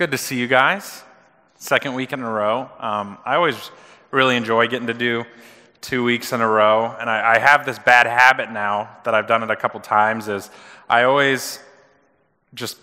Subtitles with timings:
[0.00, 1.04] good to see you guys.
[1.56, 2.70] Second week in a row.
[2.78, 3.70] Um, I always
[4.10, 5.26] really enjoy getting to do
[5.82, 9.26] two weeks in a row, and I, I, have this bad habit now that I've
[9.26, 10.26] done it a couple times.
[10.26, 10.48] Is
[10.88, 11.58] I always
[12.54, 12.78] just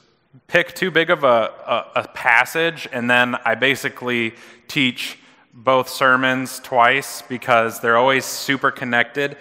[0.45, 4.35] pick too big of a, a, a passage, and then I basically
[4.67, 5.17] teach
[5.55, 9.37] both sermons twice because they're always super connected.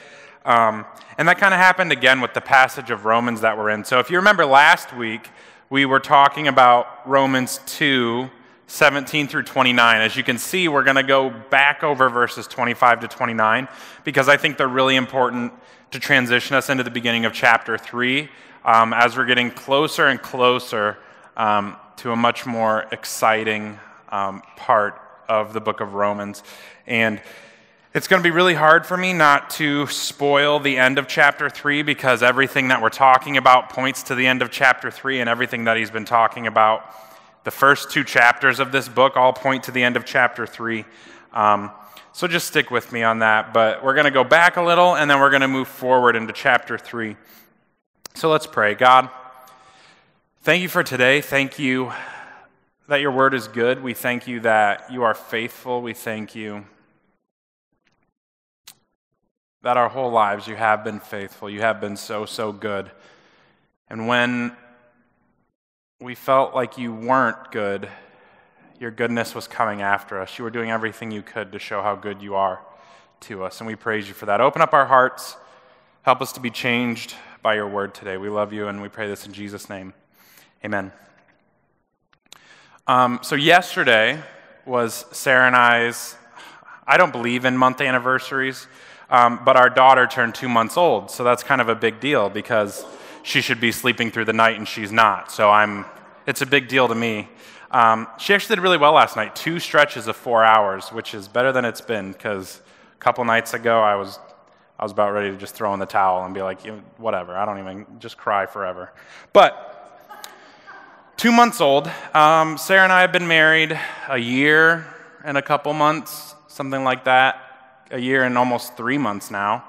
[0.46, 0.86] Um,
[1.18, 3.84] and that kind of happened again with the passage of Romans that we're in.
[3.84, 5.28] So if you remember last week,
[5.68, 8.30] we were talking about Romans 2
[8.68, 10.00] 17 through 29.
[10.00, 13.68] As you can see, we're going to go back over verses 25 to 29
[14.02, 15.52] because I think they're really important
[15.92, 18.28] to transition us into the beginning of chapter 3
[18.64, 20.98] um, as we're getting closer and closer
[21.36, 23.78] um, to a much more exciting
[24.08, 26.42] um, part of the book of Romans.
[26.88, 27.20] And
[27.96, 31.48] it's going to be really hard for me not to spoil the end of chapter
[31.48, 35.30] 3 because everything that we're talking about points to the end of chapter 3, and
[35.30, 36.94] everything that he's been talking about.
[37.44, 40.84] The first two chapters of this book all point to the end of chapter 3.
[41.32, 41.70] Um,
[42.12, 43.54] so just stick with me on that.
[43.54, 46.16] But we're going to go back a little, and then we're going to move forward
[46.16, 47.16] into chapter 3.
[48.12, 48.74] So let's pray.
[48.74, 49.08] God,
[50.42, 51.22] thank you for today.
[51.22, 51.94] Thank you
[52.88, 53.82] that your word is good.
[53.82, 55.80] We thank you that you are faithful.
[55.80, 56.66] We thank you
[59.66, 61.50] that our whole lives you have been faithful.
[61.50, 62.88] You have been so, so good.
[63.90, 64.56] And when
[66.00, 67.88] we felt like you weren't good,
[68.78, 70.38] your goodness was coming after us.
[70.38, 72.60] You were doing everything you could to show how good you are
[73.22, 73.58] to us.
[73.58, 74.40] And we praise you for that.
[74.40, 75.36] Open up our hearts.
[76.02, 78.16] Help us to be changed by your word today.
[78.18, 79.94] We love you and we pray this in Jesus' name.
[80.64, 80.92] Amen.
[82.86, 84.22] Um, so, yesterday
[84.64, 86.14] was Sarah and I's,
[86.86, 88.68] I don't believe in month anniversaries.
[89.08, 92.28] Um, but our daughter turned two months old, so that's kind of a big deal
[92.28, 92.84] because
[93.22, 95.30] she should be sleeping through the night and she's not.
[95.30, 95.84] So I'm,
[96.26, 97.28] it's a big deal to me.
[97.70, 101.28] Um, she actually did really well last night, two stretches of four hours, which is
[101.28, 102.60] better than it's been because
[102.94, 104.18] a couple nights ago I was,
[104.78, 106.60] I was about ready to just throw in the towel and be like,
[106.98, 108.92] whatever, I don't even, just cry forever.
[109.32, 110.22] But
[111.16, 113.78] two months old, um, Sarah and I have been married
[114.08, 114.86] a year
[115.24, 117.45] and a couple months, something like that
[117.90, 119.64] a year and almost three months now.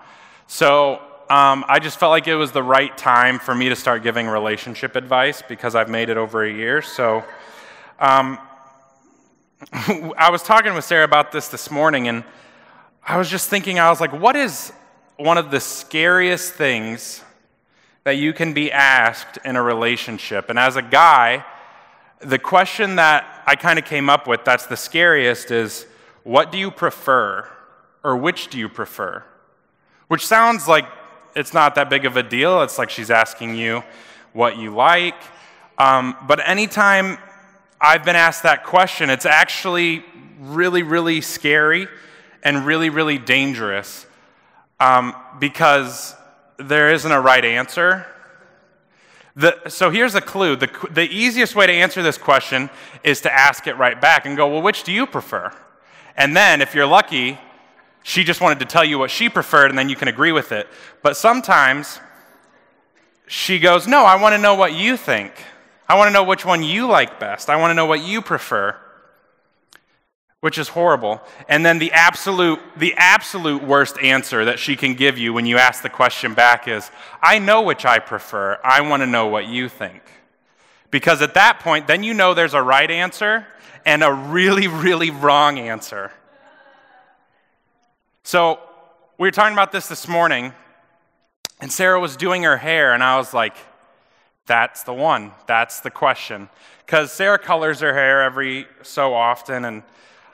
[0.48, 4.02] So um, I just felt like it was the right time for me to start
[4.02, 6.82] giving relationship advice because I've made it over a year.
[6.82, 7.24] So
[8.00, 8.40] um,
[10.18, 12.24] I was talking with Sarah about this this morning, and
[13.06, 14.72] I was just thinking, I was like, what is
[15.18, 17.24] one of the scariest things
[18.04, 20.50] that you can be asked in a relationship?
[20.50, 21.44] And as a guy,
[22.20, 25.86] the question that I kind of came up with that's the scariest is,
[26.24, 27.50] what do you prefer?
[28.08, 29.22] Or which do you prefer?
[30.08, 30.86] Which sounds like
[31.36, 32.62] it's not that big of a deal.
[32.62, 33.84] It's like she's asking you
[34.32, 35.22] what you like.
[35.78, 37.18] Um, but anytime
[37.82, 40.06] I've been asked that question, it's actually
[40.40, 41.90] really, really scary
[42.44, 44.06] and really, really dangerous
[44.80, 46.16] um, because
[46.56, 48.06] there isn't a right answer.
[49.36, 50.56] The, so here's a clue.
[50.56, 52.70] The, the easiest way to answer this question
[53.04, 55.52] is to ask it right back and go, well, which do you prefer?
[56.16, 57.38] And then, if you're lucky,
[58.08, 60.54] she just wanted to tell you what she preferred, and then you can agree with
[60.54, 60.70] it.
[61.04, 62.00] But sometimes
[63.28, 65.34] she goes, No, I want to know what you think.
[65.90, 67.50] I want to know which one you like best.
[67.50, 68.78] I want to know what you prefer,
[70.40, 71.22] which is horrible.
[71.50, 75.58] And then the absolute, the absolute worst answer that she can give you when you
[75.58, 76.90] ask the question back is,
[77.22, 78.58] I know which I prefer.
[78.64, 80.02] I want to know what you think.
[80.92, 83.46] Because at that point, then you know there's a right answer
[83.86, 86.14] and a really, really wrong answer.
[88.28, 88.60] So
[89.18, 90.52] we were talking about this this morning,
[91.62, 93.56] and Sarah was doing her hair, and I was like,
[94.46, 95.32] that's the one.
[95.48, 96.50] That's the question.
[96.86, 99.84] Because Sarah colors her hair every so often, and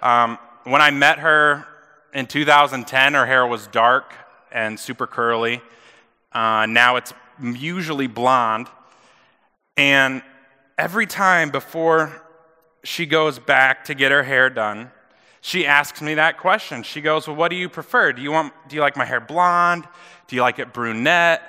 [0.01, 1.67] um, when I met her
[2.15, 4.15] in 2010, her hair was dark
[4.51, 5.61] and super curly.
[6.31, 8.69] Uh, now it's usually blonde.
[9.77, 10.23] And
[10.79, 12.23] every time before
[12.83, 14.89] she goes back to get her hair done,
[15.45, 16.83] she asks me that question.
[16.83, 18.13] She goes, Well, what do you prefer?
[18.13, 19.85] Do you, want, do you like my hair blonde?
[20.27, 21.41] Do you like it brunette?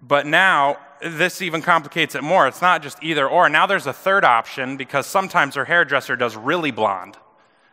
[0.00, 2.46] But now, this even complicates it more.
[2.46, 3.48] It's not just either or.
[3.48, 7.16] Now there's a third option because sometimes her hairdresser does really blonde.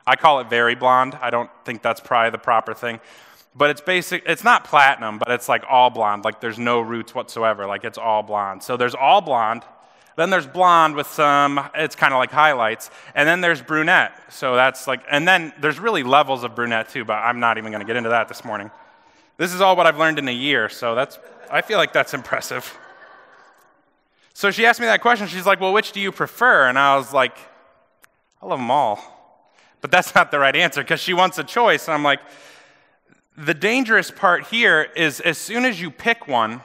[0.07, 1.15] I call it very blonde.
[1.21, 2.99] I don't think that's probably the proper thing.
[3.55, 6.25] But it's basic, it's not platinum, but it's like all blonde.
[6.25, 7.67] Like there's no roots whatsoever.
[7.67, 8.63] Like it's all blonde.
[8.63, 9.61] So there's all blonde,
[10.15, 12.89] then there's blonde with some, it's kind of like highlights.
[13.13, 14.13] And then there's brunette.
[14.29, 17.71] So that's like, and then there's really levels of brunette too, but I'm not even
[17.71, 18.71] going to get into that this morning.
[19.37, 21.19] This is all what I've learned in a year, so that's,
[21.51, 22.77] I feel like that's impressive.
[24.33, 25.27] So she asked me that question.
[25.27, 26.67] She's like, Well, which do you prefer?
[26.67, 27.37] And I was like,
[28.41, 28.99] I love them all.
[29.81, 31.87] But that's not the right answer because she wants a choice.
[31.87, 32.19] And I'm like,
[33.37, 36.61] the dangerous part here is as soon as you pick one,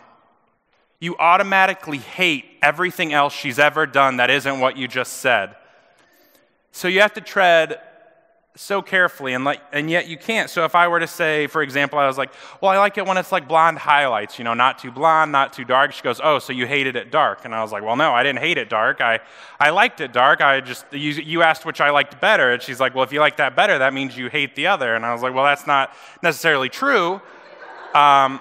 [1.01, 5.57] you automatically hate everything else she's ever done that isn't what you just said.
[6.73, 7.81] So you have to tread
[8.57, 10.51] so carefully and like and yet you can't.
[10.51, 12.31] So if i were to say for example i was like
[12.61, 15.53] well i like it when it's like blonde highlights you know not too blonde not
[15.53, 15.93] too dark.
[15.93, 17.45] She goes oh so you hated it dark.
[17.45, 19.01] And i was like well no i didn't hate it dark.
[19.01, 19.21] I
[19.59, 20.43] i liked it dark.
[20.43, 22.53] I just you, you asked which i liked better.
[22.53, 24.95] And she's like well if you like that better that means you hate the other.
[24.95, 27.23] And i was like well that's not necessarily true.
[27.95, 28.41] Um,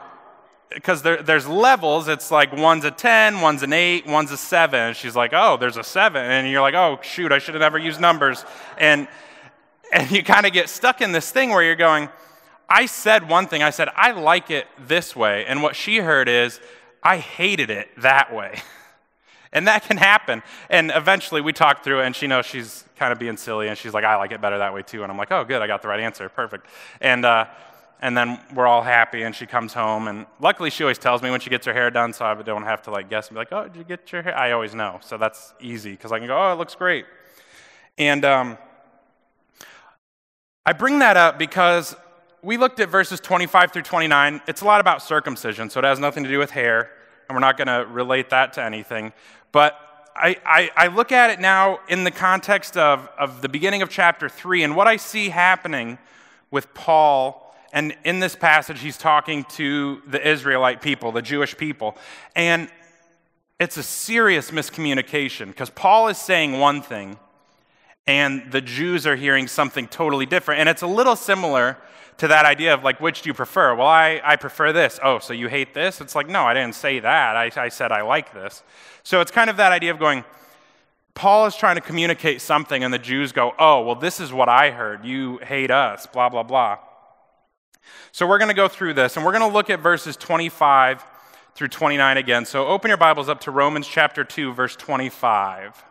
[0.73, 2.07] because there, there's levels.
[2.07, 4.79] It's like one's a 10, one's an 8, one's a 7.
[4.79, 6.21] And she's like, oh, there's a 7.
[6.23, 8.45] And you're like, oh, shoot, I should have never used numbers.
[8.77, 9.07] And
[9.91, 12.09] and you kind of get stuck in this thing where you're going,
[12.69, 15.45] I said one thing, I said, I like it this way.
[15.45, 16.59] And what she heard is,
[17.01, 18.61] I hated it that way.
[19.51, 20.43] and that can happen.
[20.69, 23.77] And eventually we talk through it, and she knows she's kind of being silly, and
[23.77, 25.01] she's like, I like it better that way too.
[25.01, 26.29] And I'm like, oh, good, I got the right answer.
[26.29, 26.67] Perfect.
[27.01, 27.45] And, uh,
[28.01, 30.07] and then we're all happy, and she comes home.
[30.07, 32.63] And luckily, she always tells me when she gets her hair done, so I don't
[32.63, 34.37] have to like guess and be like, oh, did you get your hair?
[34.37, 34.99] I always know.
[35.01, 37.05] So that's easy, because I can go, oh, it looks great.
[37.97, 38.57] And, um,
[40.69, 41.95] I bring that up because
[42.43, 44.41] we looked at verses 25 through 29.
[44.47, 46.91] It's a lot about circumcision, so it has nothing to do with hair,
[47.27, 49.11] and we're not going to relate that to anything.
[49.51, 49.75] But
[50.15, 53.89] I, I, I, look at it now in the context of, of the beginning of
[53.89, 55.97] chapter 3 and what I see happening
[56.51, 57.48] with Paul.
[57.71, 61.97] And in this passage, he's talking to the Israelite people, the Jewish people.
[62.35, 62.69] And
[63.59, 67.19] it's a serious miscommunication because Paul is saying one thing
[68.07, 70.61] and the Jews are hearing something totally different.
[70.61, 71.77] And it's a little similar
[72.17, 73.75] to that idea of like, which do you prefer?
[73.75, 74.99] Well, I, I prefer this.
[75.03, 76.01] Oh, so you hate this?
[76.01, 77.35] It's like, no, I didn't say that.
[77.35, 78.63] I, I said I like this.
[79.03, 80.23] So it's kind of that idea of going,
[81.13, 84.47] Paul is trying to communicate something, and the Jews go, oh, well, this is what
[84.47, 85.03] I heard.
[85.03, 86.77] You hate us, blah, blah, blah.
[88.11, 91.03] So we're going to go through this, and we're going to look at verses 25
[91.55, 92.45] through 29 again.
[92.45, 95.83] So open your Bibles up to Romans chapter 2, verse 25.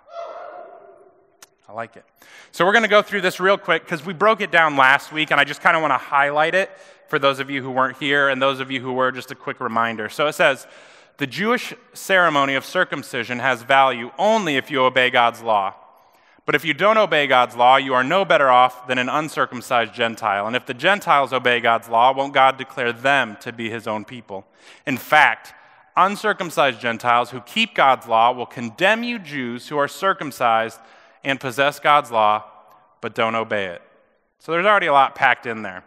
[1.68, 2.04] I like it.
[2.50, 5.12] So we're going to go through this real quick because we broke it down last
[5.12, 6.70] week, and I just kind of want to highlight it
[7.08, 9.34] for those of you who weren't here and those of you who were, just a
[9.34, 10.08] quick reminder.
[10.08, 10.66] So it says,
[11.18, 15.74] the Jewish ceremony of circumcision has value only if you obey God's law.
[16.48, 19.92] But if you don't obey God's law, you are no better off than an uncircumcised
[19.92, 20.46] Gentile.
[20.46, 24.06] And if the Gentiles obey God's law, won't God declare them to be his own
[24.06, 24.46] people?
[24.86, 25.52] In fact,
[25.94, 30.80] uncircumcised Gentiles who keep God's law will condemn you Jews who are circumcised
[31.22, 32.44] and possess God's law,
[33.02, 33.82] but don't obey it.
[34.38, 35.84] So there's already a lot packed in there.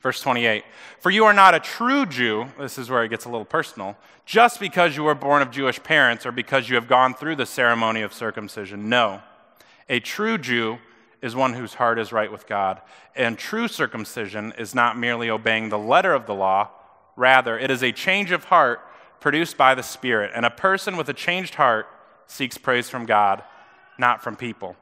[0.00, 0.64] Verse 28
[0.98, 3.98] For you are not a true Jew, this is where it gets a little personal,
[4.24, 7.44] just because you were born of Jewish parents or because you have gone through the
[7.44, 8.88] ceremony of circumcision.
[8.88, 9.20] No.
[9.92, 10.78] A true Jew
[11.20, 12.80] is one whose heart is right with God.
[13.14, 16.70] And true circumcision is not merely obeying the letter of the law,
[17.14, 18.80] rather, it is a change of heart
[19.20, 20.32] produced by the Spirit.
[20.34, 21.86] And a person with a changed heart
[22.26, 23.42] seeks praise from God
[23.98, 24.76] not from people.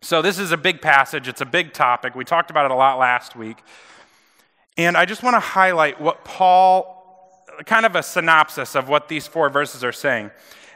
[0.00, 1.26] So, this is a big passage.
[1.26, 2.14] It's a big topic.
[2.14, 3.58] We talked about it a lot last week.
[4.78, 9.26] And I just want to highlight what Paul, kind of a synopsis of what these
[9.26, 10.30] four verses are saying.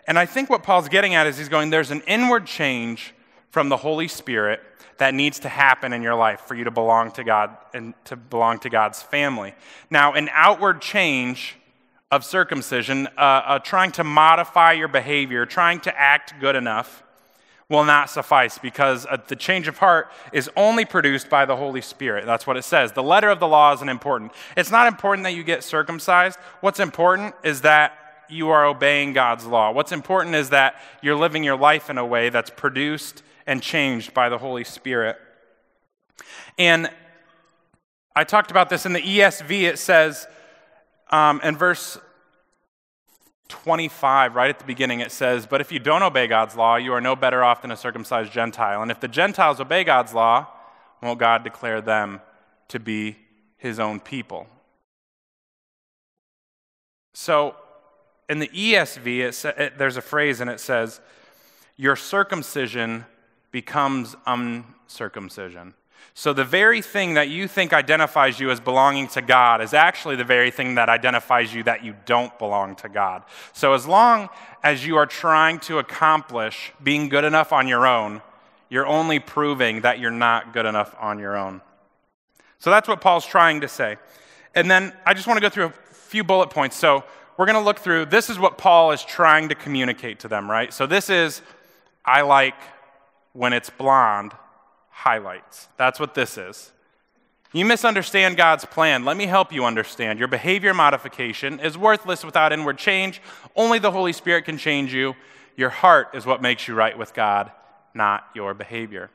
[0.09, 3.15] And I think what Paul's getting at is he's going, there's an inward change
[3.51, 4.61] from the Holy Spirit
[4.99, 8.17] that needs to happen in your life for you to belong to God and to
[8.17, 9.55] belong to God's family.
[9.91, 11.57] Now, an outward change
[12.11, 17.03] of circumcision, uh, uh, trying to modify your behavior, trying to act good enough,
[17.69, 21.81] will not suffice because uh, the change of heart is only produced by the Holy
[21.81, 22.25] Spirit.
[22.25, 22.93] That's what it says.
[22.93, 24.33] The letter of the law isn't important.
[24.57, 26.39] It's not important that you get circumcised.
[26.61, 29.73] What's important is that you are obeying God's law.
[29.73, 34.13] What's important is that you're living your life in a way that's produced and changed
[34.13, 35.17] by the Holy Spirit.
[36.59, 36.91] And
[38.15, 39.63] I talked about this in the ESV.
[39.63, 40.27] It says
[41.11, 41.99] um, in verse
[43.49, 46.93] 25, right at the beginning, it says, But if you don't obey God's law, you
[46.93, 48.83] are no better off than a circumcised Gentile.
[48.83, 50.47] And if the Gentiles obey God's law,
[51.03, 52.21] won't God declare them
[52.69, 53.17] to be
[53.57, 54.47] his own people?
[57.15, 57.55] So,
[58.29, 61.01] in the ESV, it, it, there's a phrase and it says,
[61.77, 63.07] Your circumcision
[63.57, 65.73] becomes uncircumcision.
[66.13, 70.17] So, the very thing that you think identifies you as belonging to God is actually
[70.17, 73.23] the very thing that identifies you that you don't belong to God.
[73.55, 74.29] So, as long
[74.63, 78.21] as you are trying to accomplish being good enough on your own,
[78.69, 81.63] you're only proving that you're not good enough on your own.
[82.59, 83.97] So, that's what Paul's trying to say.
[84.55, 86.77] And then I just want to go through a few bullet points.
[86.77, 87.05] So,
[87.39, 90.51] we're going to look through this is what Paul is trying to communicate to them,
[90.51, 90.75] right?
[90.75, 91.41] So, this is
[92.05, 92.55] I like
[93.37, 94.33] when it's blonde,
[94.89, 95.69] highlights.
[95.77, 96.73] That's what this is.
[97.53, 99.05] You misunderstand God's plan.
[99.05, 100.19] Let me help you understand.
[100.19, 103.21] Your behavior modification is worthless without inward change.
[103.55, 105.15] Only the Holy Spirit can change you.
[105.57, 107.53] Your heart is what makes you right with God,
[107.95, 109.11] not your behavior.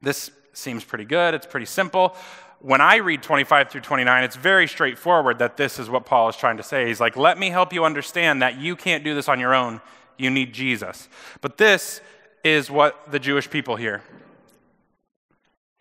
[0.00, 1.34] This seems pretty good.
[1.34, 2.14] It's pretty simple.
[2.60, 6.36] When I read 25 through 29, it's very straightforward that this is what Paul is
[6.36, 6.86] trying to say.
[6.86, 9.80] He's like, let me help you understand that you can't do this on your own.
[10.18, 11.08] You need Jesus.
[11.40, 12.00] But this
[12.44, 14.02] is what the Jewish people hear.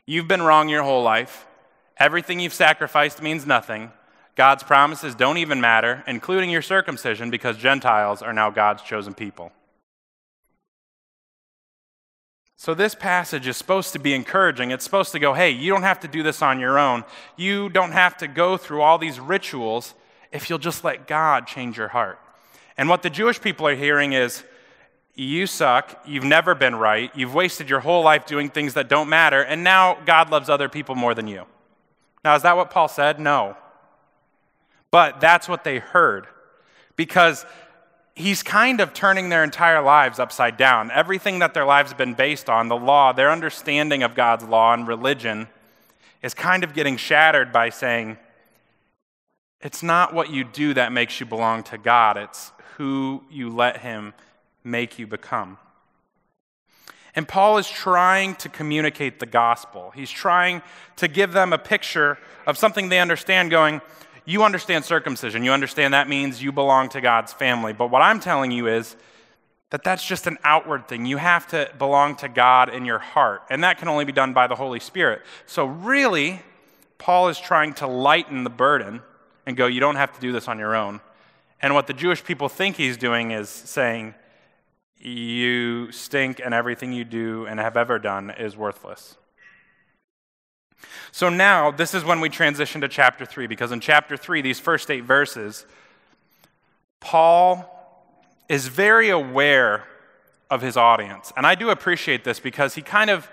[0.05, 1.45] You've been wrong your whole life.
[1.97, 3.91] Everything you've sacrificed means nothing.
[4.35, 9.51] God's promises don't even matter, including your circumcision, because Gentiles are now God's chosen people.
[12.55, 14.69] So, this passage is supposed to be encouraging.
[14.69, 17.03] It's supposed to go, hey, you don't have to do this on your own.
[17.35, 19.95] You don't have to go through all these rituals
[20.31, 22.19] if you'll just let God change your heart.
[22.77, 24.43] And what the Jewish people are hearing is,
[25.15, 29.09] you suck, you've never been right, you've wasted your whole life doing things that don't
[29.09, 31.45] matter, and now God loves other people more than you.
[32.23, 33.19] Now, is that what Paul said?
[33.19, 33.57] No.
[34.91, 36.27] But that's what they heard.
[36.95, 37.45] Because
[38.15, 40.91] he's kind of turning their entire lives upside down.
[40.91, 44.73] Everything that their lives have been based on, the law, their understanding of God's law
[44.73, 45.47] and religion,
[46.21, 48.17] is kind of getting shattered by saying,
[49.61, 53.77] it's not what you do that makes you belong to God, it's who you let
[53.77, 54.13] Him
[54.63, 55.57] make you become.
[57.15, 59.91] And Paul is trying to communicate the gospel.
[59.93, 60.61] He's trying
[60.95, 63.81] to give them a picture of something they understand, going,
[64.25, 65.43] you understand circumcision.
[65.43, 67.73] You understand that means you belong to God's family.
[67.73, 68.95] But what I'm telling you is
[69.71, 71.05] that that's just an outward thing.
[71.05, 73.43] You have to belong to God in your heart.
[73.49, 75.21] And that can only be done by the Holy Spirit.
[75.45, 76.41] So, really,
[76.97, 79.01] Paul is trying to lighten the burden
[79.45, 81.01] and go, you don't have to do this on your own.
[81.61, 84.13] And what the Jewish people think he's doing is saying,
[85.03, 89.17] you stink and everything you do and have ever done is worthless.
[91.11, 94.59] So now, this is when we transition to chapter 3, because in chapter 3, these
[94.59, 95.65] first eight verses,
[96.99, 97.67] Paul
[98.47, 99.85] is very aware
[100.49, 101.31] of his audience.
[101.37, 103.29] And I do appreciate this because he kind of,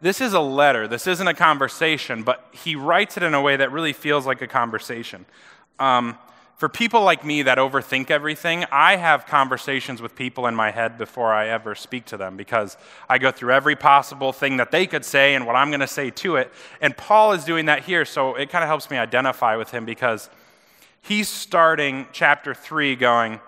[0.00, 3.56] this is a letter, this isn't a conversation, but he writes it in a way
[3.56, 5.26] that really feels like a conversation.
[5.78, 6.16] Um,
[6.60, 10.98] for people like me that overthink everything, I have conversations with people in my head
[10.98, 12.76] before I ever speak to them because
[13.08, 15.86] I go through every possible thing that they could say and what I'm going to
[15.86, 16.52] say to it.
[16.82, 19.86] And Paul is doing that here, so it kind of helps me identify with him
[19.86, 20.28] because
[21.00, 23.40] he's starting chapter 3 going,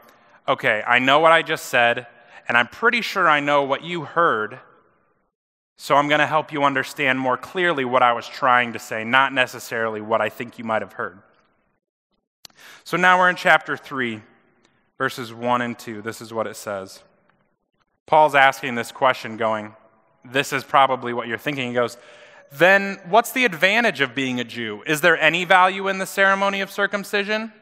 [0.48, 2.06] okay, I know what I just said,
[2.48, 4.58] and I'm pretty sure I know what you heard.
[5.76, 9.04] So I'm going to help you understand more clearly what I was trying to say,
[9.04, 11.18] not necessarily what I think you might have heard.
[12.84, 14.22] So now we're in chapter 3,
[14.98, 16.02] verses 1 and 2.
[16.02, 17.02] This is what it says.
[18.06, 19.74] Paul's asking this question, going,
[20.24, 21.68] This is probably what you're thinking.
[21.68, 21.96] He goes,
[22.50, 24.82] Then what's the advantage of being a Jew?
[24.86, 27.52] Is there any value in the ceremony of circumcision?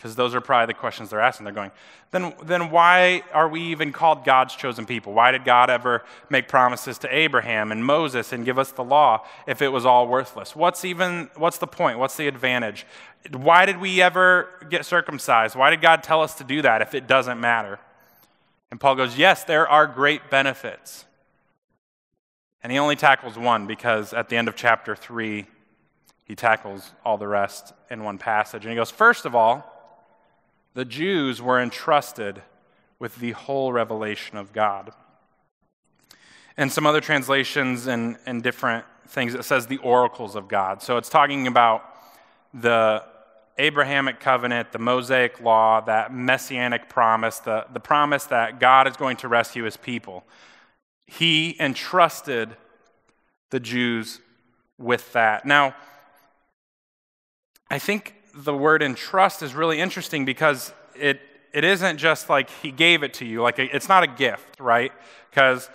[0.00, 1.44] Because those are probably the questions they're asking.
[1.44, 1.72] They're going,
[2.10, 5.12] then, then why are we even called God's chosen people?
[5.12, 9.26] Why did God ever make promises to Abraham and Moses and give us the law
[9.46, 10.56] if it was all worthless?
[10.56, 11.98] What's even what's the point?
[11.98, 12.86] What's the advantage?
[13.30, 15.54] Why did we ever get circumcised?
[15.54, 17.78] Why did God tell us to do that if it doesn't matter?
[18.70, 21.04] And Paul goes, Yes, there are great benefits.
[22.62, 25.46] And he only tackles one because at the end of chapter 3,
[26.24, 28.64] he tackles all the rest in one passage.
[28.64, 29.69] And he goes, First of all,
[30.74, 32.42] the Jews were entrusted
[32.98, 34.92] with the whole revelation of God.
[36.56, 40.82] And some other translations and, and different things, it says the oracles of God.
[40.82, 41.84] So it's talking about
[42.52, 43.02] the
[43.58, 49.16] Abrahamic covenant, the Mosaic law, that messianic promise, the, the promise that God is going
[49.18, 50.24] to rescue his people.
[51.06, 52.56] He entrusted
[53.50, 54.20] the Jews
[54.78, 55.44] with that.
[55.44, 55.74] Now,
[57.70, 61.20] I think the word entrust is really interesting because it,
[61.52, 63.42] it isn't just like he gave it to you.
[63.42, 64.92] Like it's not a gift, right?
[65.30, 65.68] Because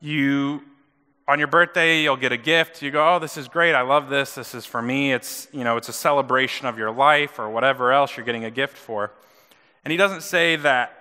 [0.00, 0.62] you,
[1.28, 2.82] on your birthday, you'll get a gift.
[2.82, 3.74] You go, oh, this is great.
[3.74, 4.34] I love this.
[4.34, 5.12] This is for me.
[5.12, 8.50] It's, you know, it's a celebration of your life or whatever else you're getting a
[8.50, 9.12] gift for.
[9.84, 10.96] And he doesn't say that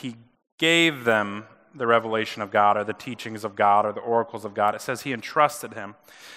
[0.00, 0.16] he
[0.58, 1.44] gave them
[1.74, 4.74] the revelation of God or the teachings of God or the oracles of God.
[4.74, 5.96] It says he entrusted him.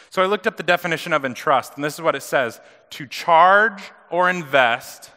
[0.10, 2.60] So I looked up the definition of entrust, and this is what it says
[2.92, 5.12] to charge or invest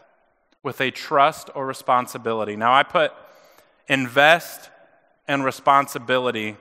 [0.63, 2.57] with a trust or responsibility.
[2.57, 3.13] Now I put
[3.89, 4.71] invest
[5.27, 6.57] and responsibility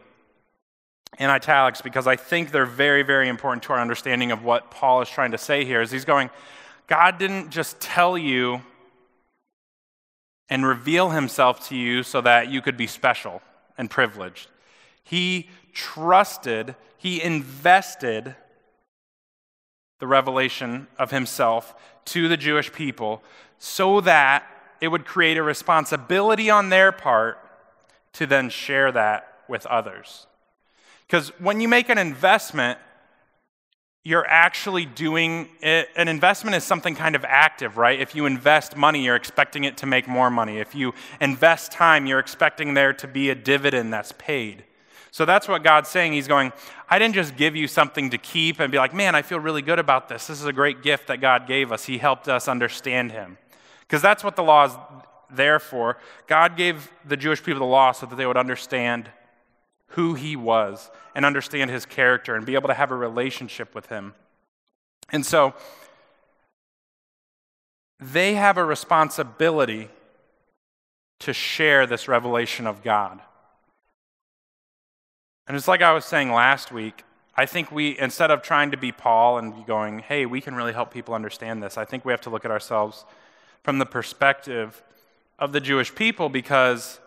[1.17, 5.01] in italics because I think they're very, very important to our understanding of what Paul
[5.01, 5.81] is trying to say here.
[5.81, 6.29] Is he's going,
[6.87, 8.61] God didn't just tell you
[10.49, 13.41] and reveal himself to you so that you could be special
[13.77, 14.47] and privileged.
[15.03, 18.35] He trusted, he invested
[19.99, 21.75] the revelation of himself
[22.11, 23.23] to the Jewish people
[23.57, 24.43] so that
[24.81, 27.37] it would create a responsibility on their part
[28.13, 30.27] to then share that with others.
[31.05, 32.79] Because when you make an investment,
[34.03, 35.89] you're actually doing it.
[35.95, 37.99] An investment is something kind of active, right?
[37.99, 40.57] If you invest money, you're expecting it to make more money.
[40.59, 44.63] If you invest time, you're expecting there to be a dividend that's paid.
[45.11, 46.13] So that's what God's saying.
[46.13, 46.53] He's going,
[46.89, 49.61] I didn't just give you something to keep and be like, man, I feel really
[49.61, 50.27] good about this.
[50.27, 51.85] This is a great gift that God gave us.
[51.85, 53.37] He helped us understand Him.
[53.81, 54.73] Because that's what the law is
[55.31, 55.97] there for.
[56.27, 59.09] God gave the Jewish people the law so that they would understand
[59.93, 63.87] who He was and understand His character and be able to have a relationship with
[63.87, 64.13] Him.
[65.11, 65.55] And so,
[67.99, 69.89] they have a responsibility
[71.19, 73.19] to share this revelation of God.
[75.49, 77.03] And it's like I was saying last week,
[77.35, 80.73] I think we, instead of trying to be Paul and going, hey, we can really
[80.73, 83.03] help people understand this, I think we have to look at ourselves
[83.63, 84.83] from the perspective
[85.39, 86.99] of the Jewish people because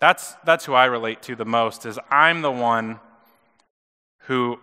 [0.00, 2.98] that's, that's who I relate to the most is I'm the one
[4.26, 4.58] who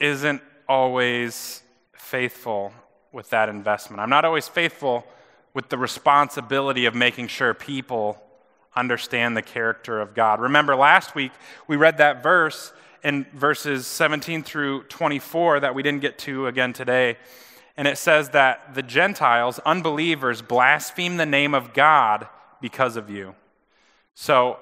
[0.00, 1.62] isn't always
[1.92, 2.72] faithful
[3.12, 4.00] with that investment.
[4.00, 5.06] I'm not always faithful
[5.52, 8.20] with the responsibility of making sure people
[8.76, 10.40] understand the character of God.
[10.40, 11.32] Remember, last week
[11.66, 16.72] we read that verse in verses 17 through 24 that we didn't get to again
[16.72, 17.18] today.
[17.76, 22.28] And it says that the Gentiles, unbelievers, blaspheme the name of God
[22.60, 23.34] because of you.
[24.14, 24.58] So,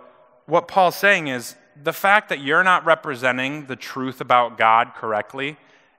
[0.46, 5.56] what Paul's saying is the fact that you're not representing the truth about God correctly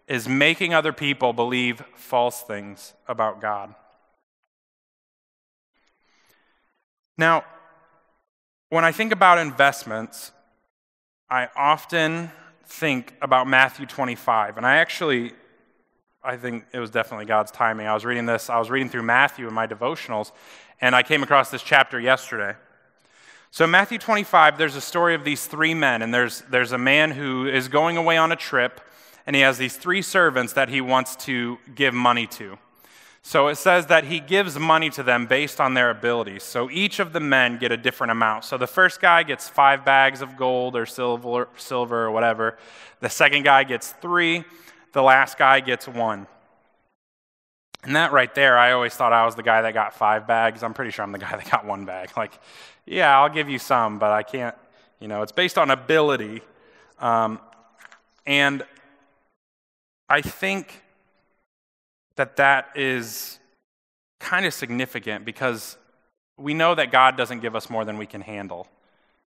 [0.08, 3.74] is making other people believe false things about God.
[7.18, 7.46] Now,
[8.74, 10.32] when I think about investments,
[11.30, 12.32] I often
[12.66, 14.58] think about Matthew 25.
[14.58, 15.34] And I actually,
[16.24, 17.86] I think it was definitely God's timing.
[17.86, 20.32] I was reading this, I was reading through Matthew in my devotionals,
[20.82, 22.56] and I came across this chapter yesterday.
[23.52, 27.12] So, Matthew 25, there's a story of these three men, and there's, there's a man
[27.12, 28.82] who is going away on a trip,
[29.28, 32.58] and he has these three servants that he wants to give money to.
[33.26, 36.44] So it says that he gives money to them based on their abilities.
[36.44, 38.44] So each of the men get a different amount.
[38.44, 42.58] So the first guy gets five bags of gold or silver, silver or whatever.
[43.00, 44.44] The second guy gets three.
[44.92, 46.28] The last guy gets one.
[47.86, 50.62] And that right there, I always thought I was the guy that got five bags.
[50.62, 52.12] I'm pretty sure I'm the guy that got one bag.
[52.18, 52.38] Like,
[52.86, 54.56] yeah, I'll give you some, but I can't,
[55.00, 56.42] you know, it's based on ability.
[57.00, 57.40] Um,
[58.26, 58.64] and
[60.10, 60.83] I think
[62.16, 63.40] that that is
[64.20, 65.78] kind of significant because
[66.38, 68.68] we know that God doesn't give us more than we can handle.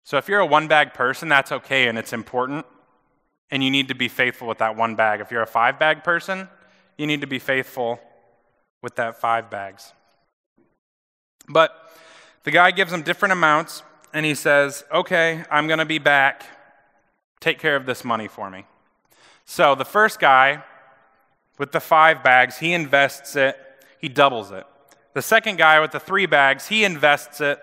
[0.04, 2.64] So if you're a one bag person, that's okay and it's important,
[3.50, 5.20] and you need to be faithful with that one bag.
[5.20, 6.48] If you're a five bag person,
[6.96, 8.00] you need to be faithful
[8.82, 9.92] with that five bags.
[11.48, 11.72] But
[12.44, 16.44] the guy gives him different amounts, and he says, Okay, I'm going to be back.
[17.40, 18.64] Take care of this money for me.
[19.44, 20.64] So the first guy
[21.58, 23.56] with the five bags, he invests it,
[23.98, 24.66] he doubles it.
[25.14, 27.58] The second guy with the three bags, he invests it,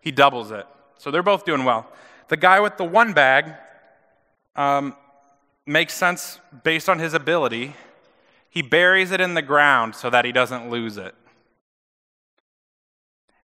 [0.00, 0.66] he doubles it.
[0.98, 1.86] So they're both doing well.
[2.28, 3.54] The guy with the one bag
[4.56, 4.96] um,
[5.64, 7.74] makes sense based on his ability.
[8.50, 11.14] He buries it in the ground so that he doesn't lose it.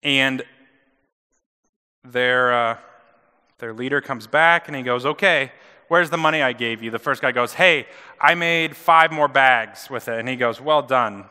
[0.02, 0.42] And
[2.04, 2.76] their, uh,
[3.58, 5.52] their leader comes back and he goes, Okay,
[5.88, 6.90] Where's the money I gave you?
[6.90, 7.86] The first guy goes, Hey,
[8.20, 10.18] I made five more bags with it.
[10.18, 11.26] And he goes, Well done.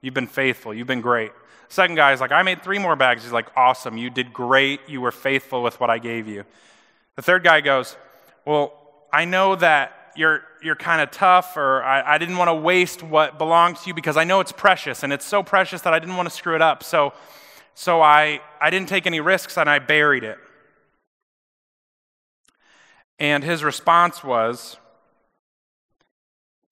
[0.00, 0.72] You've been faithful.
[0.74, 1.32] You've been great.
[1.68, 3.22] Second guy is like, I made three more bags.
[3.22, 3.96] He's like, Awesome.
[3.96, 4.80] You did great.
[4.88, 6.44] You were faithful with what I gave you.
[7.16, 7.96] The third guy goes,
[8.44, 8.72] Well,
[9.12, 13.02] I know that you're, you're kind of tough, or I, I didn't want to waste
[13.02, 15.98] what belongs to you because I know it's precious, and it's so precious that I
[15.98, 16.82] didn't want to screw it up.
[16.82, 17.12] So,
[17.74, 20.38] so I, I didn't take any risks and I buried it.
[23.22, 24.78] And his response was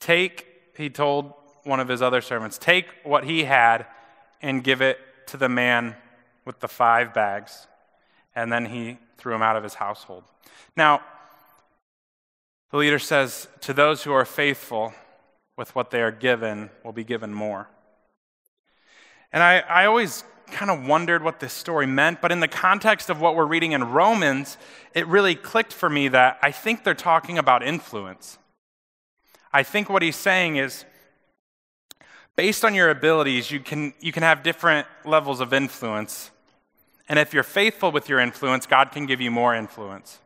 [0.00, 1.32] take, he told
[1.62, 3.86] one of his other servants, take what he had
[4.42, 5.94] and give it to the man
[6.44, 7.68] with the five bags.
[8.34, 10.24] And then he threw him out of his household.
[10.76, 11.02] Now,
[12.72, 14.92] the leader says, To those who are faithful
[15.56, 17.68] with what they are given, will be given more.
[19.32, 23.10] And I, I always kind of wondered what this story meant, but in the context
[23.10, 24.58] of what we're reading in Romans,
[24.94, 28.38] it really clicked for me that I think they're talking about influence.
[29.52, 30.84] I think what he's saying is
[32.36, 36.30] based on your abilities, you can, you can have different levels of influence.
[37.08, 40.20] And if you're faithful with your influence, God can give you more influence.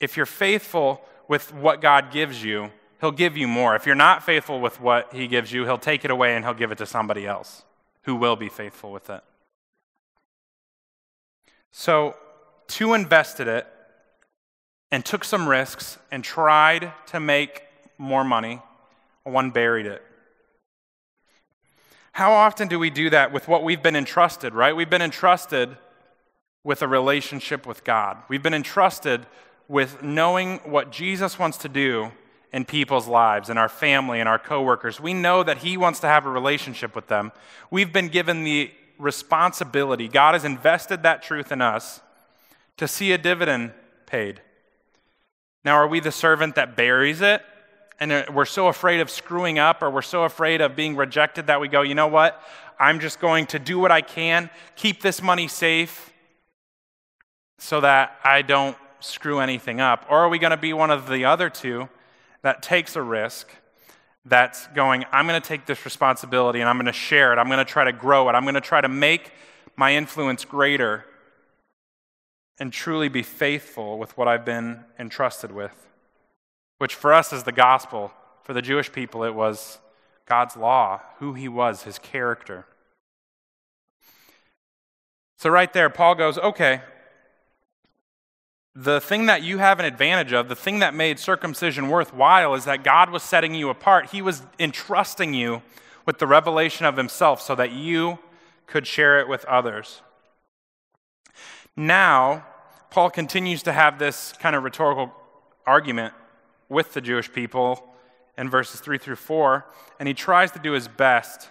[0.00, 3.74] If you're faithful with what God gives you, He'll give you more.
[3.76, 6.54] If you're not faithful with what He gives you, He'll take it away and He'll
[6.54, 7.64] give it to somebody else
[8.02, 9.22] who will be faithful with it.
[11.72, 12.16] So,
[12.66, 13.66] two invested it
[14.90, 17.62] and took some risks and tried to make
[17.98, 18.60] more money.
[19.24, 20.02] One buried it.
[22.12, 24.74] How often do we do that with what we've been entrusted, right?
[24.74, 25.76] We've been entrusted
[26.64, 28.18] with a relationship with God.
[28.28, 29.26] We've been entrusted
[29.68, 32.10] with knowing what Jesus wants to do
[32.52, 35.00] in people's lives, in our family, and our coworkers.
[35.00, 37.32] We know that He wants to have a relationship with them.
[37.70, 40.08] We've been given the responsibility.
[40.08, 42.00] God has invested that truth in us
[42.76, 43.72] to see a dividend
[44.06, 44.40] paid.
[45.64, 47.42] Now, are we the servant that buries it?
[47.98, 51.48] And uh, we're so afraid of screwing up or we're so afraid of being rejected
[51.48, 52.42] that we go, you know what?
[52.78, 56.10] I'm just going to do what I can, keep this money safe
[57.58, 60.06] so that I don't screw anything up.
[60.08, 61.90] Or are we going to be one of the other two
[62.42, 63.50] that takes a risk,
[64.24, 67.38] that's going, I'm going to take this responsibility and I'm going to share it.
[67.38, 68.32] I'm going to try to grow it.
[68.32, 69.32] I'm going to try to make
[69.76, 71.04] my influence greater
[72.58, 75.88] and truly be faithful with what I've been entrusted with,
[76.78, 78.12] which for us is the gospel.
[78.44, 79.78] For the Jewish people, it was
[80.26, 82.66] God's law, who he was, his character.
[85.38, 86.82] So, right there, Paul goes, okay,
[88.82, 92.64] the thing that you have an advantage of, the thing that made circumcision worthwhile, is
[92.64, 94.10] that God was setting you apart.
[94.10, 95.60] He was entrusting you
[96.06, 98.18] with the revelation of Himself so that you
[98.66, 100.00] could share it with others.
[101.76, 102.46] Now,
[102.88, 105.12] Paul continues to have this kind of rhetorical
[105.66, 106.14] argument
[106.70, 107.86] with the Jewish people
[108.38, 109.66] in verses 3 through 4,
[109.98, 111.50] and he tries to do his best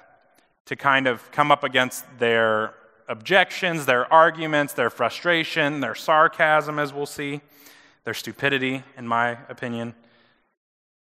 [0.65, 2.73] to kind of come up against their
[3.09, 7.41] objections, their arguments, their frustration, their sarcasm, as we'll see,
[8.05, 9.95] their stupidity, in my opinion.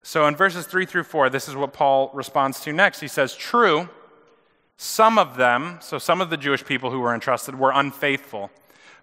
[0.03, 3.01] So in verses 3 through 4, this is what Paul responds to next.
[3.01, 3.89] He says, True,
[4.77, 8.51] some of them, so some of the Jewish people who were entrusted, were unfaithful.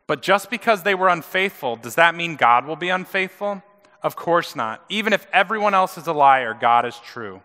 [0.07, 3.63] But just because they were unfaithful, does that mean God will be unfaithful?
[4.03, 4.85] Of course not.
[4.89, 7.43] Even if everyone else is a liar, God is true.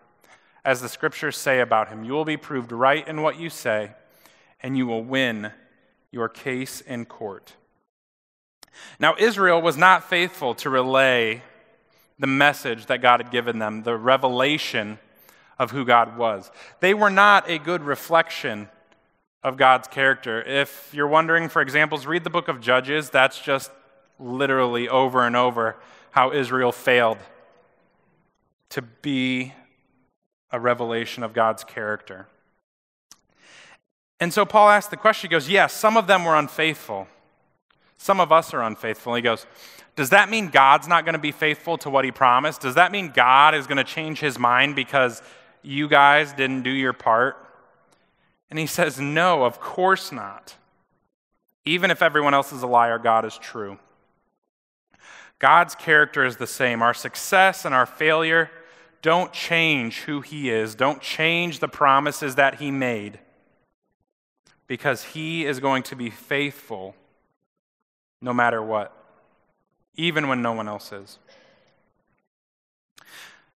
[0.64, 3.92] As the scriptures say about him, you will be proved right in what you say
[4.62, 5.52] and you will win
[6.10, 7.54] your case in court.
[8.98, 11.42] Now, Israel was not faithful to relay
[12.18, 14.98] the message that God had given them, the revelation
[15.58, 16.50] of who God was.
[16.80, 18.68] They were not a good reflection
[19.42, 20.42] of God's character.
[20.42, 23.10] If you're wondering for examples, read the book of Judges.
[23.10, 23.70] That's just
[24.18, 25.76] literally over and over
[26.10, 27.18] how Israel failed
[28.70, 29.54] to be
[30.52, 32.26] a revelation of God's character.
[34.20, 37.08] And so Paul asked the question, he goes, Yes, some of them were unfaithful.
[37.96, 39.14] Some of us are unfaithful.
[39.14, 39.46] He goes,
[39.96, 42.60] Does that mean God's not going to be faithful to what he promised?
[42.60, 45.22] Does that mean God is going to change his mind because
[45.62, 47.36] you guys didn't do your part?
[48.50, 50.54] And he says, No, of course not.
[51.64, 53.78] Even if everyone else is a liar, God is true.
[55.38, 56.82] God's character is the same.
[56.82, 58.50] Our success and our failure
[59.00, 63.18] don't change who he is, don't change the promises that he made
[64.70, 66.94] because he is going to be faithful
[68.20, 68.96] no matter what,
[69.96, 71.18] even when no one else is.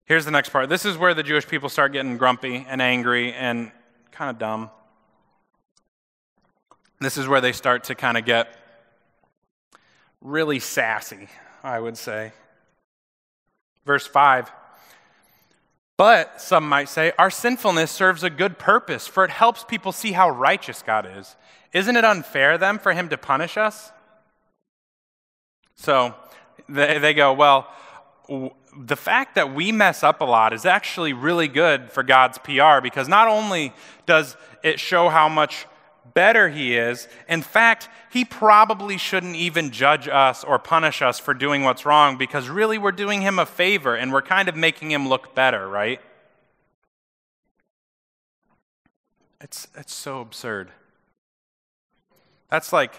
[0.05, 0.69] Here's the next part.
[0.69, 3.73] This is where the Jewish people start getting grumpy and angry and
[4.13, 4.69] kind of dumb.
[7.01, 8.47] This is where they start to kind of get
[10.21, 11.27] really sassy,
[11.61, 12.31] I would say.
[13.85, 14.49] Verse 5
[16.01, 20.13] but, some might say, our sinfulness serves a good purpose, for it helps people see
[20.13, 21.35] how righteous God is.
[21.73, 23.91] Isn't it unfair, then, for him to punish us?
[25.75, 26.15] So
[26.67, 27.67] they, they go, well,
[28.75, 32.81] the fact that we mess up a lot is actually really good for God's PR
[32.81, 33.71] because not only
[34.07, 35.67] does it show how much
[36.13, 37.07] better he is.
[37.27, 42.17] In fact, he probably shouldn't even judge us or punish us for doing what's wrong
[42.17, 45.67] because really we're doing him a favor and we're kind of making him look better,
[45.67, 45.99] right?
[49.39, 50.71] It's, it's so absurd.
[52.49, 52.93] That's like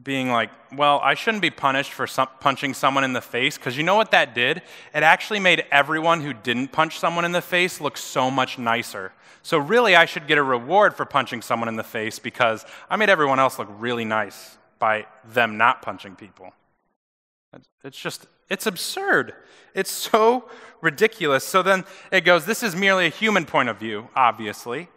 [0.00, 3.76] being like, well, I shouldn't be punished for some, punching someone in the face because
[3.76, 4.58] you know what that did?
[4.94, 9.12] It actually made everyone who didn't punch someone in the face look so much nicer.
[9.42, 12.96] So, really, I should get a reward for punching someone in the face because I
[12.96, 16.52] made everyone else look really nice by them not punching people.
[17.82, 19.34] It's just, it's absurd.
[19.74, 20.48] It's so
[20.80, 21.44] ridiculous.
[21.44, 24.88] So then it goes, this is merely a human point of view, obviously.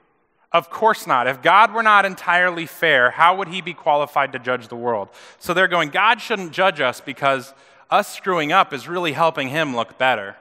[0.54, 1.28] Of course not.
[1.28, 5.10] If God were not entirely fair, how would he be qualified to judge the world?
[5.39, 7.54] So they're going, God shouldn't judge us because
[7.89, 10.36] us screwing up is really helping him look better.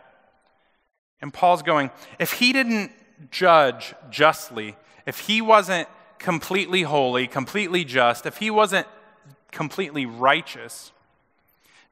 [1.22, 2.92] And Paul's going, if he didn't
[3.30, 8.86] judge justly, if he wasn't completely holy, completely just, if he wasn't
[9.50, 10.92] completely righteous,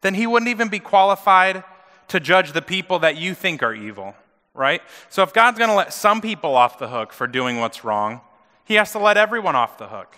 [0.02, 1.64] then he wouldn't even be qualified
[2.08, 4.14] to judge the people that you think are evil,
[4.54, 4.82] right?
[5.08, 8.20] So if God's going to let some people off the hook for doing what's wrong,
[8.64, 10.16] he has to let everyone off the hook.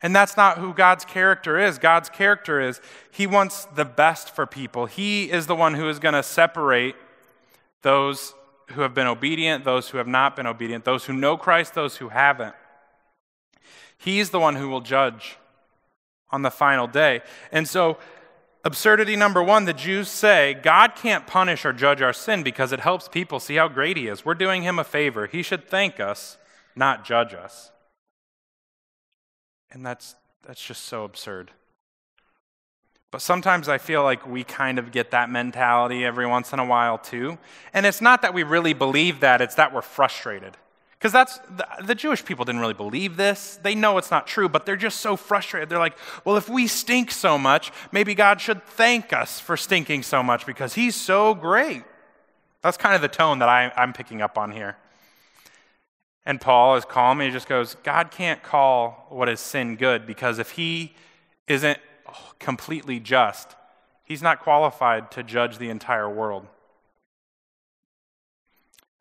[0.00, 1.78] And that's not who God's character is.
[1.78, 4.86] God's character is He wants the best for people.
[4.86, 6.94] He is the one who is going to separate
[7.82, 8.34] those
[8.72, 11.96] who have been obedient, those who have not been obedient, those who know Christ, those
[11.96, 12.54] who haven't.
[13.96, 15.36] He's the one who will judge
[16.30, 17.22] on the final day.
[17.50, 17.98] And so,
[18.68, 22.80] absurdity number one the Jews say God can't punish or judge our sin because it
[22.80, 24.24] helps people see how great He is.
[24.24, 25.26] We're doing Him a favor.
[25.26, 26.38] He should thank us,
[26.76, 27.72] not judge us.
[29.72, 30.14] And that's,
[30.46, 31.50] that's just so absurd.
[33.10, 36.64] But sometimes I feel like we kind of get that mentality every once in a
[36.64, 37.38] while too.
[37.72, 40.56] And it's not that we really believe that, it's that we're frustrated.
[40.98, 43.60] Because that's the, the, Jewish people didn't really believe this.
[43.62, 45.68] They know it's not true, but they're just so frustrated.
[45.68, 50.02] They're like, well, if we stink so much, maybe God should thank us for stinking
[50.02, 51.84] so much because He's so great.
[52.62, 54.76] That's kind of the tone that I, I'm picking up on here.
[56.26, 60.06] And Paul is calm and he just goes, God can't call what is sin good
[60.06, 60.94] because if he
[61.46, 61.78] isn't
[62.38, 63.54] completely just,
[64.04, 66.46] he's not qualified to judge the entire world.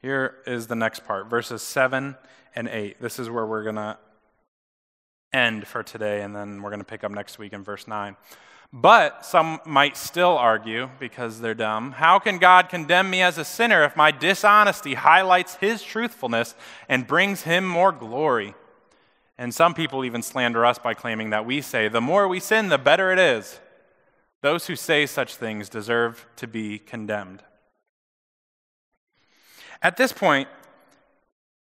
[0.02, 2.16] Here is the next part, verses 7
[2.56, 3.02] and 8.
[3.02, 3.98] This is where we're going to
[5.34, 8.16] end for today, and then we're going to pick up next week in verse 9.
[8.72, 13.46] But some might still argue, because they're dumb, how can God condemn me as a
[13.46, 16.54] sinner if my dishonesty highlights his truthfulness
[16.88, 18.56] and brings him more glory?
[19.38, 22.70] And some people even slander us by claiming that we say, the more we sin,
[22.70, 23.60] the better it is.
[24.42, 27.44] Those who say such things deserve to be condemned.
[29.82, 30.48] At this point,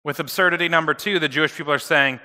[0.05, 2.21] with absurdity number two, the Jewish people are saying,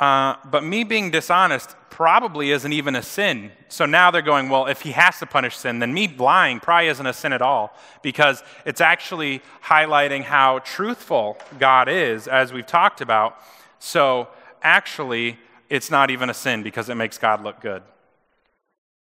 [0.00, 3.50] uh, but me being dishonest probably isn't even a sin.
[3.68, 6.86] So now they're going, well, if he has to punish sin, then me lying probably
[6.88, 12.66] isn't a sin at all because it's actually highlighting how truthful God is, as we've
[12.66, 13.36] talked about.
[13.80, 14.28] So
[14.62, 15.38] actually,
[15.68, 17.82] it's not even a sin because it makes God look good.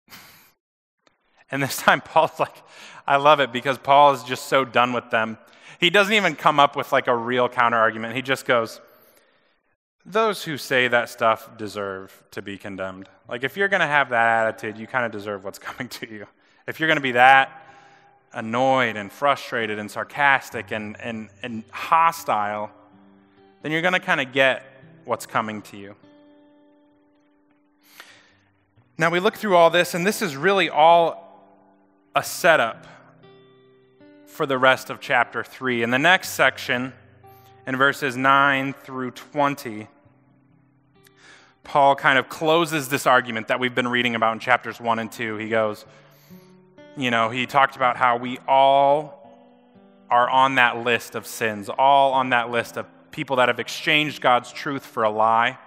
[1.51, 2.63] and this time, Paul's like,
[3.05, 5.37] I love it because Paul is just so done with them.
[5.79, 8.15] He doesn't even come up with like a real counter argument.
[8.15, 8.81] He just goes,
[10.05, 13.09] those who say that stuff deserve to be condemned.
[13.27, 16.09] Like, if you're going to have that attitude, you kind of deserve what's coming to
[16.09, 16.25] you.
[16.67, 17.63] If you're going to be that
[18.33, 22.71] annoyed and frustrated and sarcastic and, and, and hostile,
[23.61, 24.63] then you're going to kind of get
[25.05, 25.95] what's coming to you.
[28.97, 31.27] Now, we look through all this, and this is really all
[32.15, 32.87] a setup
[34.37, 35.81] for the rest of chapter 3.
[35.81, 36.93] In the next section,
[37.65, 39.87] in verses 9 through 20,
[41.63, 45.11] Paul kind of closes this argument that we've been reading about in chapters 1 and
[45.11, 45.37] 2.
[45.37, 45.87] He goes,
[46.95, 49.27] you know, he talked about how we all
[50.11, 54.21] are on that list of sins, all on that list of people that have exchanged
[54.21, 55.57] God's truth for a lie.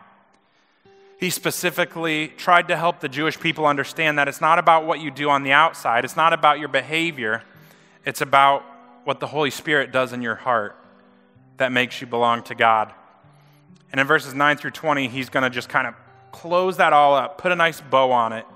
[1.18, 5.11] He specifically tried to help the Jewish people understand that it's not about what you
[5.11, 7.42] do on the outside, it's not about your behavior,
[8.04, 8.64] it's about
[9.04, 10.76] what the Holy Spirit does in your heart
[11.56, 12.92] that makes you belong to God.
[13.92, 15.94] And in verses 9 through 20, he's going to just kind of
[16.32, 18.46] close that all up, put a nice bow on it,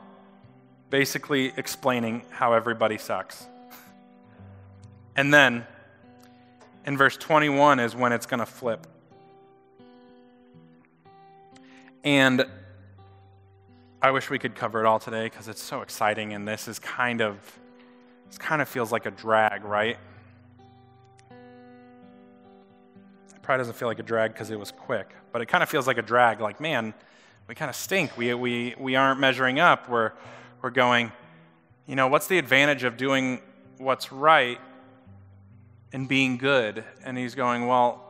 [0.91, 3.47] basically explaining how everybody sucks.
[5.17, 5.65] And then
[6.87, 8.85] in verse 21 is when it's going to flip.
[12.03, 12.45] And
[14.03, 16.81] I wish we could cover it all today because it's so exciting and this is
[16.81, 17.39] kind of
[18.27, 19.99] this kind of feels like a drag, right?
[21.31, 21.37] It
[23.43, 25.87] probably doesn't feel like a drag because it was quick, but it kind of feels
[25.87, 26.41] like a drag.
[26.41, 26.95] Like, man,
[27.47, 28.17] we kind of stink.
[28.17, 29.89] We, we, we aren't measuring up.
[29.89, 30.13] We're,
[30.63, 31.13] we're going,
[31.87, 33.41] you know, what's the advantage of doing
[33.79, 34.61] what's right
[35.93, 36.85] and being good?
[37.05, 38.01] And he's going, well,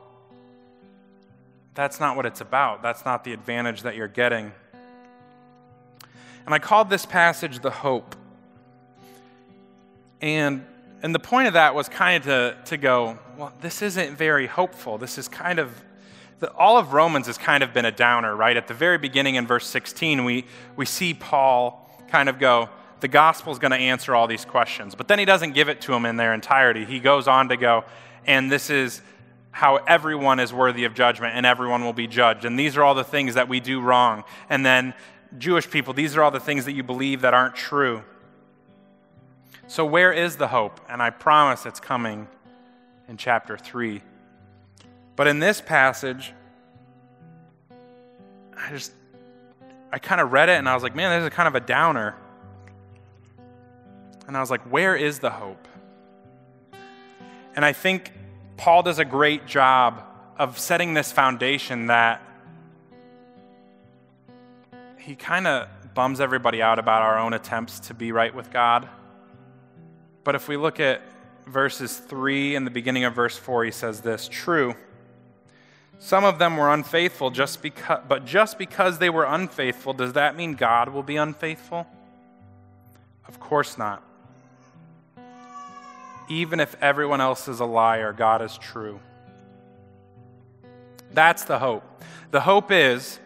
[1.74, 2.83] that's not what it's about.
[2.83, 4.53] That's not the advantage that you're getting.
[6.46, 8.14] And I called this passage the hope.
[10.24, 10.64] And
[11.02, 14.46] and the point of that was kind of to, to go, well, this isn't very
[14.46, 14.96] hopeful.
[14.96, 15.70] This is kind of,
[16.40, 18.56] the, all of Romans has kind of been a downer, right?
[18.56, 23.08] At the very beginning in verse 16, we, we see Paul kind of go, the
[23.08, 24.94] gospel is going to answer all these questions.
[24.94, 26.87] But then he doesn't give it to them in their entirety.
[26.87, 27.84] He goes on to go,
[28.24, 29.02] and this is
[29.50, 32.46] how everyone is worthy of judgment and everyone will be judged.
[32.46, 34.24] And these are all the things that we do wrong.
[34.48, 34.94] And then,
[35.37, 38.04] Jewish people, these are all the things that you believe that aren't true.
[39.66, 40.81] So, where is the hope?
[40.88, 42.29] And I promise it's coming
[43.09, 44.03] in chapter 3.
[45.16, 46.33] But in this passage,
[48.57, 48.92] I just,
[49.92, 51.61] I kind of read it and I was like, man, this is kind of a
[51.61, 52.14] downer.
[54.27, 55.68] And I was like, where is the hope?
[57.57, 58.12] And I think
[58.57, 60.03] Paul does a great job
[60.38, 62.20] of setting this foundation that
[64.98, 68.88] he kind of bums everybody out about our own attempts to be right with God.
[70.24, 71.02] But if we look at
[71.46, 74.74] verses 3 and the beginning of verse 4, he says this True.
[75.98, 80.37] Some of them were unfaithful just because, but just because they were unfaithful, does that
[80.37, 81.87] mean God will be unfaithful?
[83.28, 84.02] Of course not.
[86.28, 88.98] Even if everyone else is a liar, God is true.
[91.12, 91.84] That's the hope.
[92.32, 93.18] The hope is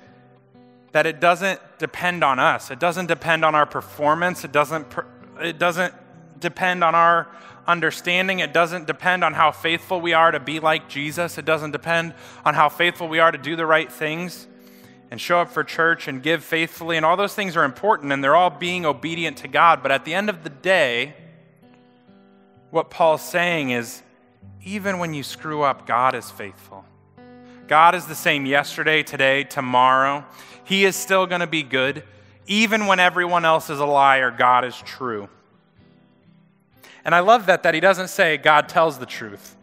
[0.93, 2.71] that it doesn't depend on us.
[2.71, 4.45] It doesn't depend on our performance.
[4.45, 4.87] It doesn't,
[5.41, 5.95] it doesn't
[6.41, 7.29] depend on our
[7.67, 8.39] understanding.
[8.39, 11.39] It doesn't depend on how faithful we are to be like Jesus.
[11.39, 14.49] It doesn't depend on how faithful we are to do the right things
[15.11, 16.97] and show up for church and give faithfully.
[16.97, 19.83] And all those things are important and they're all being obedient to God.
[19.83, 21.15] But at the end of the day,
[22.71, 24.03] what Paul's saying is
[24.65, 26.85] even when you screw up, God is faithful.
[27.67, 30.25] God is the same yesterday, today, tomorrow.
[30.65, 32.03] He is still going to be good.
[32.47, 35.29] Even when everyone else is a liar, God is true.
[37.09, 39.57] And I love that that he doesn't say God tells the truth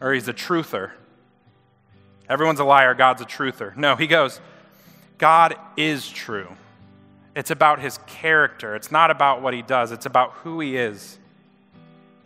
[0.00, 0.90] or he's a truther.
[2.28, 3.76] Everyone's a liar, God's a truther.
[3.76, 4.40] No, he goes,
[5.16, 6.48] God is true.
[7.36, 8.74] It's about his character.
[8.74, 11.20] It's not about what he does, it's about who he is.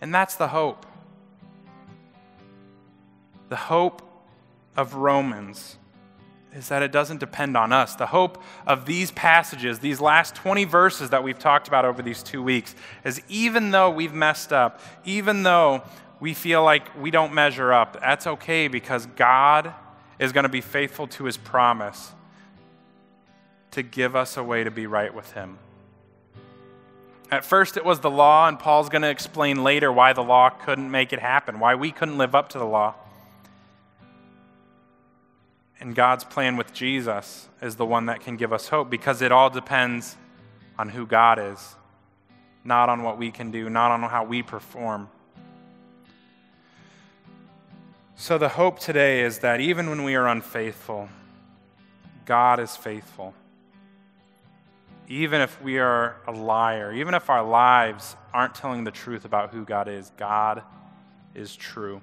[0.00, 0.86] And that's the hope.
[3.50, 4.00] The hope
[4.74, 5.76] of Romans
[6.54, 7.96] is that it doesn't depend on us.
[7.96, 12.22] The hope of these passages, these last 20 verses that we've talked about over these
[12.22, 15.82] two weeks, is even though we've messed up, even though
[16.20, 19.74] we feel like we don't measure up, that's okay because God
[20.18, 22.12] is going to be faithful to his promise
[23.72, 25.58] to give us a way to be right with him.
[27.32, 30.50] At first, it was the law, and Paul's going to explain later why the law
[30.50, 32.94] couldn't make it happen, why we couldn't live up to the law.
[35.84, 39.30] And God's plan with Jesus is the one that can give us hope because it
[39.30, 40.16] all depends
[40.78, 41.76] on who God is,
[42.64, 45.10] not on what we can do, not on how we perform.
[48.16, 51.10] So, the hope today is that even when we are unfaithful,
[52.24, 53.34] God is faithful.
[55.06, 59.52] Even if we are a liar, even if our lives aren't telling the truth about
[59.52, 60.62] who God is, God
[61.34, 62.00] is true.